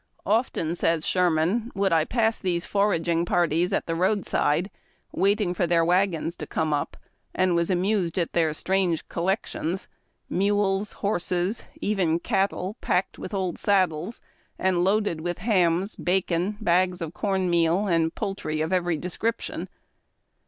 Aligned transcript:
"Often," 0.25 0.77
says 0.77 1.05
Sherman,'' 1.05 1.69
would 1.75 1.93
I 1.93 2.05
pass 2.05 2.39
these 2.39 2.65
foraging 2.65 3.23
parties 3.23 3.71
at 3.71 3.85
the 3.85 3.93
roadside, 3.93 4.71
waiting 5.11 5.53
for 5.53 5.67
their 5.67 5.85
wagons 5.85 6.35
to 6.37 6.47
come 6.47 6.73
up, 6.73 6.97
and 7.35 7.53
was 7.53 7.69
amused 7.69 8.17
at 8.17 8.33
their 8.33 8.51
strange 8.55 9.07
collections 9.09 9.87
—■ 10.31 10.35
mules, 10.35 10.91
horses, 10.93 11.65
even 11.81 12.17
cattle 12.17 12.77
packed 12.81 13.19
with 13.19 13.31
old 13.31 13.59
saddles, 13.59 14.21
and 14.57 14.83
loaded 14.83 15.21
with 15.21 15.37
hams, 15.37 15.95
bacon, 15.95 16.57
bags 16.59 16.99
of 17.03 17.13
corn 17.13 17.51
ineal, 17.51 17.87
and 17.87 18.15
poultry 18.15 18.59
of 18.59 18.73
every 18.73 18.97
description. 18.97 19.69